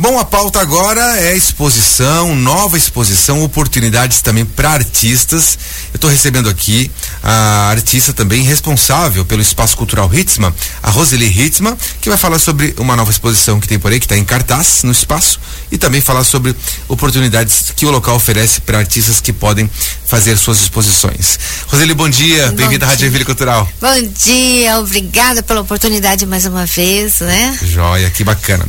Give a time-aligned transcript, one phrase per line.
[0.00, 5.58] Bom, a pauta agora é exposição, nova exposição, oportunidades também para artistas.
[5.92, 6.88] Eu estou recebendo aqui
[7.20, 12.76] a artista também responsável pelo Espaço Cultural Hitzma, a Roseli Hitzma, que vai falar sobre
[12.78, 16.00] uma nova exposição que tem por aí, que está em cartaz no espaço, e também
[16.00, 16.54] falar sobre
[16.86, 19.68] oportunidades que o local oferece para artistas que podem
[20.06, 21.40] fazer suas exposições.
[21.66, 23.68] Roseli, bom dia, bem-vinda à Rádio Vila Cultural.
[23.80, 27.58] Bom dia, obrigada pela oportunidade mais uma vez, né?
[27.64, 28.64] Joia, que bacana.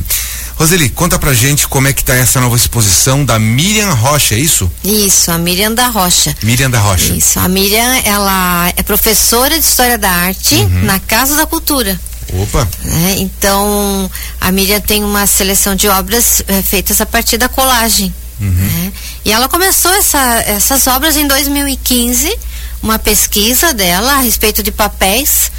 [0.60, 4.38] Roseli, conta pra gente como é que tá essa nova exposição da Miriam Rocha, é
[4.38, 4.70] isso?
[4.84, 6.36] Isso, a Miriam da Rocha.
[6.42, 7.14] Miriam da Rocha.
[7.14, 10.82] Isso, a Miriam, ela é professora de História da Arte uhum.
[10.82, 11.98] na Casa da Cultura.
[12.34, 12.68] Opa!
[12.84, 18.14] É, então, a Miriam tem uma seleção de obras é, feitas a partir da colagem.
[18.38, 18.50] Uhum.
[18.50, 18.92] Né?
[19.24, 22.38] E ela começou essa, essas obras em 2015,
[22.82, 25.50] uma pesquisa dela a respeito de papéis.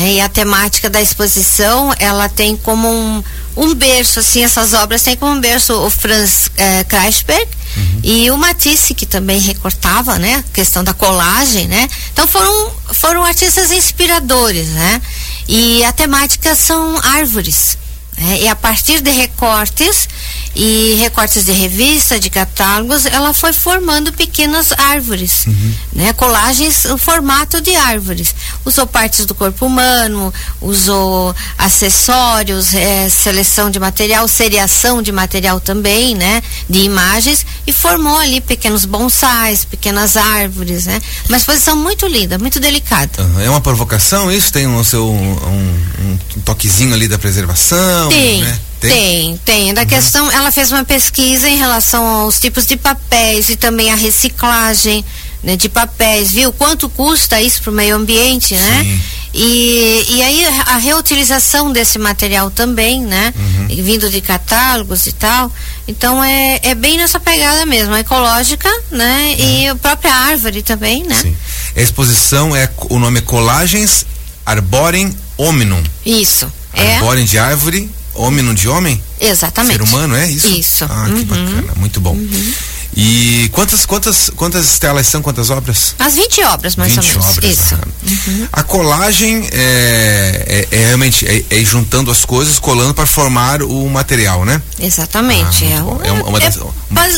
[0.00, 3.22] É, e a temática da exposição, ela tem como um,
[3.56, 8.00] um berço, assim, essas obras têm como um berço o Franz eh, Kreisberg uhum.
[8.02, 10.36] e o Matisse, que também recortava, né?
[10.36, 11.88] A questão da colagem, né?
[12.12, 15.02] Então foram, foram artistas inspiradores, né?
[15.48, 17.76] E a temática são árvores.
[18.16, 18.42] Né?
[18.42, 20.08] E a partir de recortes
[20.54, 25.74] e recortes de revista, de catálogos, ela foi formando pequenas árvores, uhum.
[25.94, 26.12] né?
[26.12, 28.34] Colagens no formato de árvores.
[28.64, 36.14] Usou partes do corpo humano, usou acessórios, é, seleção de material, seriação de material também,
[36.14, 36.42] né?
[36.68, 41.00] De imagens e formou ali pequenos bonsais, pequenas árvores, né?
[41.28, 43.22] Uma exposição muito linda, muito delicada.
[43.22, 43.40] Uhum.
[43.40, 44.52] É uma provocação isso?
[44.52, 48.10] Tem um seu um, um, um toquezinho ali da preservação?
[48.10, 48.42] Tem.
[48.42, 48.58] Né?
[48.88, 49.36] Tem?
[49.36, 49.74] Tem, tem.
[49.74, 49.86] Da uhum.
[49.86, 55.04] questão, ela fez uma pesquisa em relação aos tipos de papéis e também a reciclagem
[55.42, 56.52] né, de papéis, viu?
[56.52, 58.82] Quanto custa isso para o meio ambiente, né?
[58.84, 59.00] Sim.
[59.34, 63.32] E, e aí a reutilização desse material também, né?
[63.34, 63.82] Uhum.
[63.82, 65.50] Vindo de catálogos e tal.
[65.88, 69.34] Então é, é bem nessa pegada mesmo, ecológica, né?
[69.38, 69.44] Uhum.
[69.44, 71.18] E a própria árvore também, né?
[71.20, 71.36] Sim.
[71.74, 74.04] A exposição é o nome é Colagens
[74.44, 75.82] Arborem Hominum.
[76.04, 76.52] Isso.
[76.74, 77.26] Arborem é.
[77.26, 79.02] de árvore Homem de homem?
[79.20, 79.78] Exatamente.
[79.78, 80.46] Ser humano, é isso?
[80.48, 80.84] Isso.
[80.84, 81.18] Ah, uhum.
[81.18, 82.12] que bacana, muito bom.
[82.12, 82.52] Uhum.
[82.94, 85.94] E quantas, quantas, quantas telas são, quantas obras?
[85.98, 87.26] As 20 obras, mais 20 ou menos.
[87.30, 87.74] Obras, isso.
[87.74, 88.48] Uhum.
[88.52, 93.88] A colagem é, é, é realmente é, é, juntando as coisas, colando para formar o
[93.88, 94.60] material, né?
[94.78, 95.64] Exatamente.
[95.64, 96.72] Ah, é, uma, uma das, uma,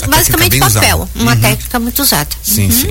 [0.09, 0.99] basicamente papel.
[0.99, 1.11] Usada.
[1.17, 1.41] Uma uhum.
[1.41, 2.31] técnica muito usada.
[2.41, 2.71] Sim, uhum.
[2.71, 2.91] sim.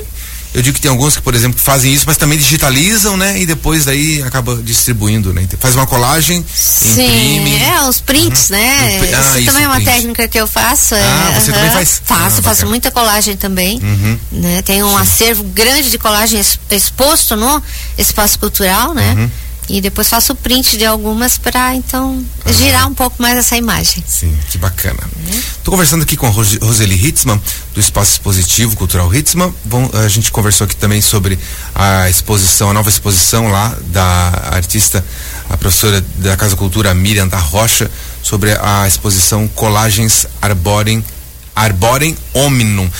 [0.54, 3.40] Eu digo que tem alguns que, por exemplo, fazem isso, mas também digitalizam, né?
[3.40, 5.46] E depois daí acaba distribuindo, né?
[5.58, 7.56] Faz uma colagem, Sim, imprime.
[7.60, 8.56] é, os prints, uhum.
[8.56, 9.00] né?
[9.00, 9.90] Ah, isso, isso também é uma print.
[9.90, 10.94] técnica que eu faço.
[10.94, 12.00] Ah, é, você também faz?
[12.04, 13.80] Faço, ah, faço muita colagem também.
[13.82, 14.18] Uhum.
[14.30, 14.62] Né?
[14.62, 15.02] Tem um Sim.
[15.02, 16.40] acervo grande de colagem
[16.70, 17.60] exposto no
[17.98, 19.14] espaço cultural, né?
[19.18, 22.52] Uhum e depois faço print de algumas para então ah.
[22.52, 24.02] girar um pouco mais essa imagem.
[24.06, 24.98] Sim, que bacana.
[25.28, 27.40] Estou conversando aqui com a Roseli Hitzman
[27.72, 29.52] do Espaço Expositivo Cultural Hitzman.
[29.64, 31.38] Bom, a gente conversou aqui também sobre
[31.74, 35.04] a exposição, a nova exposição lá da artista,
[35.48, 37.90] a professora da Casa Cultura Miriam da Rocha,
[38.22, 41.04] sobre a exposição Colagens Arborem
[41.54, 42.90] Arborem Omnum.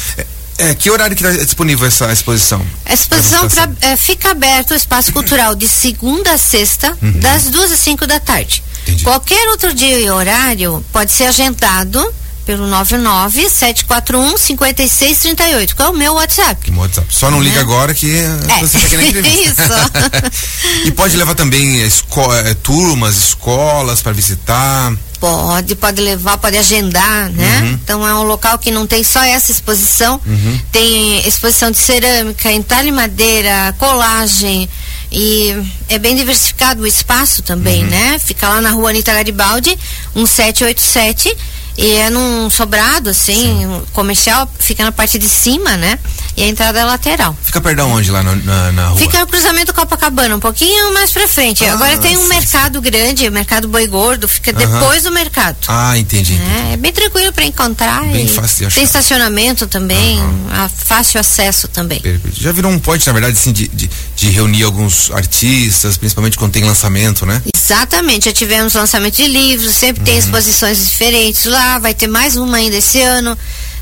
[0.57, 2.65] É, que horário que está disponível essa exposição?
[2.85, 7.19] A exposição pra, é, fica aberto o espaço cultural de segunda a sexta, uhum.
[7.21, 8.63] das duas às cinco da tarde.
[8.83, 9.03] Entendi.
[9.03, 12.01] Qualquer outro dia e horário pode ser agendado
[12.45, 16.71] pelo 99 741 5638, que é o meu WhatsApp.
[16.73, 17.07] WhatsApp.
[17.11, 17.61] Só não liga é.
[17.61, 18.61] agora que é.
[18.61, 19.63] você quer na entrevista.
[19.63, 20.85] Isso.
[20.87, 24.93] e pode levar também esco é, turmas, escolas para visitar.
[25.19, 27.61] Pode, pode levar, pode agendar, né?
[27.63, 27.73] Uhum.
[27.73, 30.61] Então é um local que não tem só essa exposição, uhum.
[30.71, 34.69] tem exposição de cerâmica, entalhe madeira, colagem,
[35.11, 35.57] e
[35.89, 37.91] é bem diversificado o espaço também, uhum.
[37.91, 38.19] né?
[38.19, 39.79] Fica lá na rua Anitta Garibaldi,
[40.15, 41.35] 1787
[41.77, 43.83] e é num sobrado, assim, Sim.
[43.93, 45.99] comercial, fica na parte de cima, né?
[46.37, 47.37] E a entrada é lateral.
[47.43, 48.99] Fica perto de onde lá na, na, na, rua?
[48.99, 51.65] Fica no cruzamento Copacabana, um pouquinho mais pra frente.
[51.65, 52.91] Ah, Agora tem um sim, mercado sim.
[52.91, 54.81] grande, o mercado Boi Gordo, fica uh -huh.
[54.81, 55.57] depois do mercado.
[55.69, 56.41] Ah, entendi.
[56.69, 58.05] É, é bem tranquilo para encontrar.
[58.05, 58.75] Bem fácil de achar.
[58.75, 60.71] Tem estacionamento também, uh -huh.
[60.77, 62.03] fácil acesso também.
[62.33, 66.53] Já virou um ponto, na verdade, assim, de, de, de, reunir alguns artistas, principalmente quando
[66.53, 67.43] tem lançamento, né?
[67.55, 70.05] Exatamente, já tivemos lançamento de livros, sempre uhum.
[70.05, 73.37] tem exposições diferentes lá, vai ter mais uma ainda esse ano.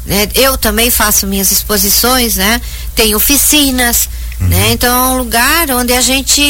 [0.06, 0.28] Né?
[0.34, 2.60] Eu também faço minhas exposições, né?
[2.94, 4.08] Tem oficinas,
[4.40, 4.48] uhum.
[4.48, 4.72] né?
[4.72, 6.42] Então é um lugar onde a gente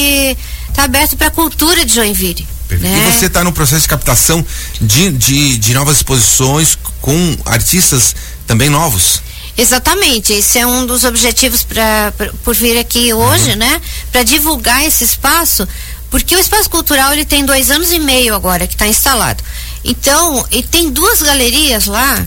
[0.69, 2.47] está aberto para a cultura de Joinville.
[2.71, 3.09] Né?
[3.09, 4.45] E você está no processo de captação
[4.81, 8.15] de, de, de novas exposições com artistas
[8.47, 9.21] também novos?
[9.57, 12.13] Exatamente, esse é um dos objetivos para
[12.43, 13.57] por vir aqui hoje, uhum.
[13.57, 13.81] né?
[14.11, 15.69] Para divulgar esse espaço,
[16.11, 19.45] porque o espaço cultural ele tem dois anos e meio agora que está instalado.
[19.85, 22.27] Então, e tem duas galerias lá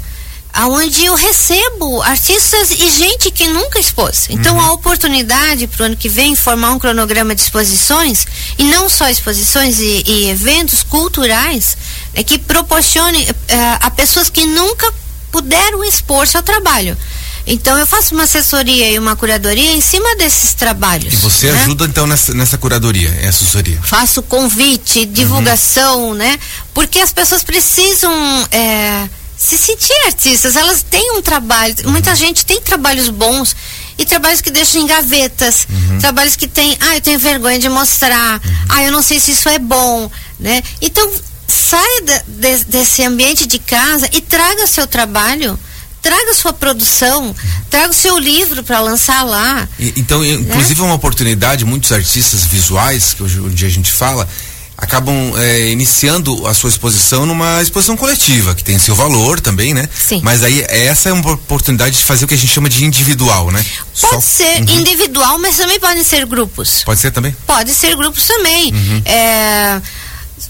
[0.56, 4.28] aonde eu recebo artistas e gente que nunca expôs.
[4.30, 4.62] Então, uhum.
[4.62, 8.26] a oportunidade para o ano que vem formar um cronograma de exposições,
[8.58, 11.78] e não só exposições e, e eventos culturais,
[12.14, 13.36] é que proporcione uh,
[13.82, 14.92] a pessoas que nunca
[15.30, 16.98] puderam expor seu trabalho.
[17.48, 21.14] Então eu faço uma assessoria e uma curadoria em cima desses trabalhos.
[21.14, 21.62] E você né?
[21.62, 23.80] ajuda então nessa, nessa curadoria, é assessoria?
[23.84, 26.14] Faço convite, divulgação, uhum.
[26.16, 26.40] né?
[26.74, 28.12] Porque as pessoas precisam
[28.52, 29.08] é,
[29.38, 31.92] se sentir artistas, elas têm um trabalho, uhum.
[31.92, 33.56] muita gente tem trabalhos bons
[33.98, 36.00] e trabalhos que deixam em gavetas, uhum.
[36.00, 38.56] trabalhos que tem, ah, eu tenho vergonha de mostrar, uhum.
[38.70, 40.10] ah, eu não sei se isso é bom,
[40.40, 40.64] né?
[40.82, 41.12] Então,
[41.48, 45.60] saia de, de, desse ambiente de casa e traga seu trabalho
[46.06, 47.36] traga sua produção,
[47.68, 49.68] traga o seu livro para lançar lá.
[49.80, 50.34] E, então, né?
[50.34, 54.30] inclusive é uma oportunidade, muitos artistas visuais, que hoje em dia a gente fala,
[54.78, 59.90] acabam é, iniciando a sua exposição numa exposição coletiva, que tem seu valor também, né?
[59.92, 60.22] Sim.
[60.24, 63.50] Mas aí essa é uma oportunidade de fazer o que a gente chama de individual,
[63.50, 63.66] né?
[64.00, 64.22] Pode Só...
[64.22, 64.80] ser uhum.
[64.80, 66.84] individual, mas também podem ser grupos.
[66.86, 67.36] Pode ser também?
[67.48, 68.72] Pode ser grupos também.
[68.72, 69.02] Uhum.
[69.06, 69.82] É,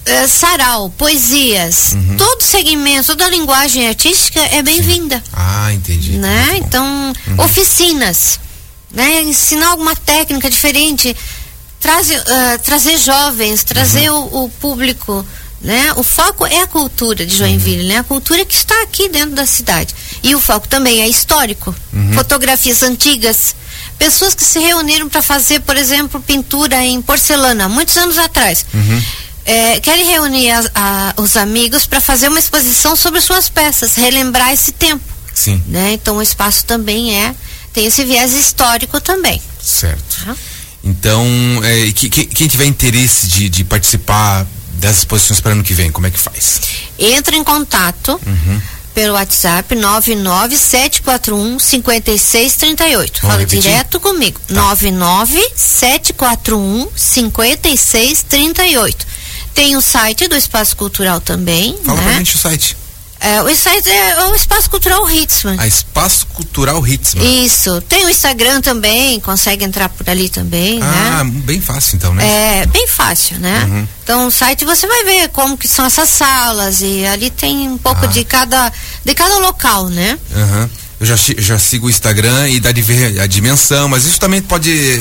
[0.06, 2.18] é, sarau, poesias, uhum.
[2.18, 5.24] todo segmento, toda a linguagem artística é bem-vinda.
[5.34, 6.14] Ah, entendi.
[6.14, 6.58] Né?
[6.58, 7.44] Então, uhum.
[7.44, 8.40] oficinas,
[8.92, 9.22] né?
[9.24, 11.16] Ensinar alguma técnica diferente
[11.80, 14.30] trazer, uh, trazer jovens, trazer uhum.
[14.32, 15.26] o, o, público,
[15.62, 15.94] né?
[15.98, 17.90] O foco é a cultura de Joinville, uhum.
[17.90, 17.98] né?
[17.98, 19.94] A cultura que está aqui dentro da cidade.
[20.24, 21.76] E o foco também é histórico.
[21.94, 22.14] Uhum.
[22.14, 23.56] Fotografias antigas,
[24.00, 28.66] pessoas que se reuniram para fazer, por exemplo, pintura em porcelana, muitos anos atrás.
[28.74, 29.04] Uhum.
[29.46, 34.52] É, querem reunir a, a, os amigos para fazer uma exposição sobre suas peças, relembrar
[34.52, 35.04] esse tempo.
[35.34, 35.62] Sim.
[35.68, 35.94] Né?
[35.94, 37.36] Então o espaço também é
[37.76, 39.42] tem esse viés histórico também.
[39.62, 40.26] Certo.
[40.26, 40.36] Tá?
[40.82, 41.28] Então,
[41.64, 45.92] é, que, que, quem tiver interesse de, de participar das exposições para ano que vem,
[45.92, 46.62] como é que faz?
[46.98, 48.62] Entra em contato uhum.
[48.94, 53.20] pelo WhatsApp 99741 5638.
[53.20, 53.62] Fala repetir?
[53.62, 54.40] direto comigo.
[54.48, 54.54] Tá.
[54.54, 59.06] 99741 5638.
[59.56, 61.76] Tem o site do Espaço Cultural também.
[61.84, 62.08] Fala né?
[62.08, 62.78] pra gente o site.
[63.20, 65.60] É, o site é o Espaço Cultural Hitzman.
[65.60, 67.46] A Espaço Cultural Hitzman.
[67.46, 67.82] Isso.
[67.82, 71.32] Tem o Instagram também, consegue entrar por ali também, ah, né?
[71.46, 72.62] bem fácil então, né?
[72.62, 73.66] É, bem fácil, né?
[73.68, 73.88] Uhum.
[74.04, 77.78] Então o site você vai ver como que são essas salas e ali tem um
[77.78, 78.08] pouco ah.
[78.08, 78.72] de cada
[79.04, 80.20] de cada local, né?
[80.36, 80.70] Uhum
[81.00, 84.42] eu já, já sigo o Instagram e dá de ver a dimensão, mas isso também
[84.42, 84.96] pode é,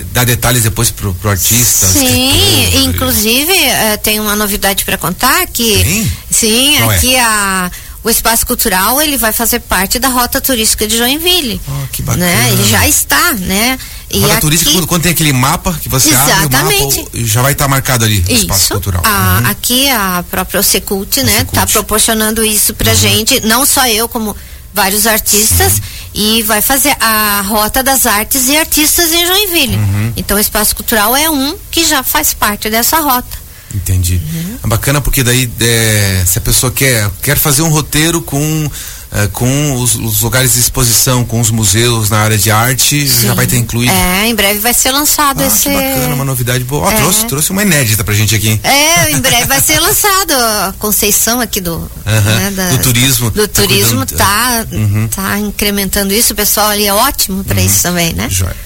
[0.00, 1.86] é, dar detalhes depois pro, pro artista.
[1.88, 6.12] Sim, inclusive é, tem uma novidade para contar que Tem?
[6.30, 6.82] sim, é?
[6.84, 7.70] aqui a
[8.04, 11.60] o espaço cultural ele vai fazer parte da rota turística de Joinville.
[11.68, 12.26] Oh, que bacana.
[12.26, 12.48] Né?
[12.52, 13.78] Ele já está, né?
[14.10, 14.40] E rota aqui...
[14.40, 16.56] turística quando, quando, tem aquele mapa que você Exatamente.
[16.56, 19.02] abre o mapa, já vai estar tá marcado ali o espaço cultural.
[19.04, 19.50] A, uhum.
[19.50, 22.98] Aqui a própria Ocecult, né, está proporcionando isso pra uhum.
[22.98, 24.36] gente, não só eu como
[24.72, 25.80] vários artistas
[26.14, 29.76] e vai fazer a rota das artes e artistas em Joinville.
[29.76, 30.12] Uhum.
[30.16, 33.42] Então o espaço cultural é um que já faz parte dessa rota.
[33.74, 34.20] Entendi.
[34.34, 34.58] Uhum.
[34.64, 38.70] É bacana porque daí é, se a pessoa quer, quer fazer um roteiro com
[39.14, 43.26] é, com os, os, lugares de exposição, com os museus na área de arte, Sim.
[43.26, 43.92] já vai ter incluído.
[43.92, 45.68] É, em breve vai ser lançado ah, esse.
[45.68, 46.90] Que bacana, uma novidade boa.
[46.90, 46.96] é.
[46.96, 48.58] trouxe, trouxe uma inédita pra gente aqui.
[48.64, 52.38] É, em breve vai ser lançado a Conceição aqui do, uh -huh.
[52.38, 53.30] né, da, do turismo.
[53.30, 55.08] Do tá turismo tá, uhum.
[55.08, 57.66] tá incrementando isso, o pessoal ali é ótimo para uhum.
[57.66, 58.28] isso também, né?
[58.30, 58.56] Joia.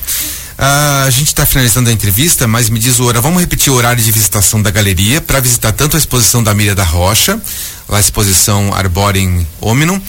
[0.59, 3.20] Ah, a gente está finalizando a entrevista, mas me diz o horário.
[3.20, 6.75] Vamos repetir o horário de visitação da galeria para visitar tanto a exposição da Miriam
[6.75, 7.38] da Rocha,
[7.88, 10.00] a exposição Arborem Hominum,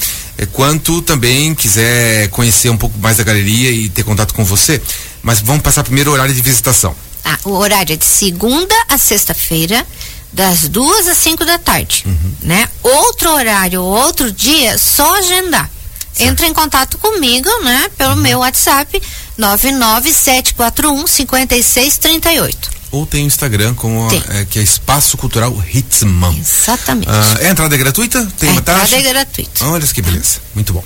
[0.46, 4.82] quanto também quiser conhecer um pouco mais da galeria e ter contato com você.
[5.22, 6.96] Mas vamos passar primeiro o horário de visitação.
[7.26, 9.86] Ah, o horário é de segunda a sexta-feira,
[10.32, 12.32] das duas às cinco da tarde, uhum.
[12.44, 12.70] né?
[12.84, 15.70] Outro horário, outro dia, só agendar.
[16.14, 16.30] Certo.
[16.30, 17.90] Entra em contato comigo, né?
[17.98, 18.22] Pelo uhum.
[18.22, 19.02] meu WhatsApp,
[19.38, 26.38] 99741 5638 ou tem o Instagram como é, que é Espaço Cultural Hitzman.
[26.38, 27.10] Exatamente.
[27.10, 28.26] Ah, a entrada é gratuita?
[28.40, 28.96] Tem a uma entrada taxa?
[28.96, 29.66] é gratuita.
[29.66, 30.40] Olha que beleza.
[30.56, 30.84] Muito bom.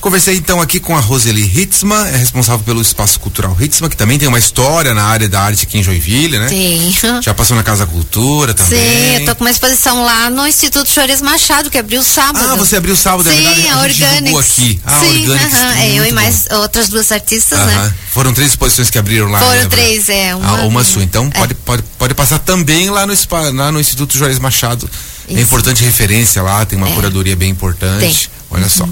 [0.00, 4.18] Conversei então aqui com a Roseli Hitzman, é responsável pelo Espaço Cultural Hitzman, que também
[4.18, 6.48] tem uma história na área da arte aqui em Joinville, né?
[6.48, 6.94] Sim.
[7.22, 8.78] Já passou na Casa Cultura também.
[8.78, 12.44] Sim, eu tô com uma exposição lá no Instituto Juarez Machado, que abriu sábado.
[12.48, 13.68] Ah, você abriu sábado, Sim, é verdade?
[13.68, 14.38] A, a Organics.
[14.38, 14.80] aqui.
[14.84, 15.54] Ah, Sim, Organics.
[15.54, 15.78] Uh -huh.
[15.78, 16.56] É, eu e mais bom.
[16.58, 17.66] outras duas artistas, uh -huh.
[17.66, 17.94] né?
[18.12, 19.40] Foram três exposições que abriram lá.
[19.40, 19.68] Foram né?
[19.68, 20.34] três, é.
[20.34, 21.02] Uma, ah, uma sua.
[21.02, 21.38] Então é.
[21.38, 23.14] pode, pode, pode passar também lá no,
[23.54, 24.88] lá no Instituto Juarez Machado.
[25.28, 25.40] É Isso.
[25.40, 26.94] É importante referência lá, tem uma é.
[26.94, 28.28] curadoria bem importante.
[28.28, 28.35] Tem.
[28.56, 28.68] Olha uhum.
[28.70, 28.86] só.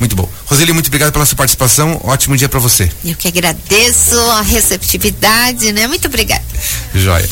[0.00, 0.28] Muito bom.
[0.46, 2.00] Roseli, muito obrigado pela sua participação.
[2.02, 2.90] Ótimo dia para você.
[3.04, 5.86] Eu que agradeço a receptividade, né?
[5.86, 6.42] Muito obrigada.
[6.94, 7.28] Joia.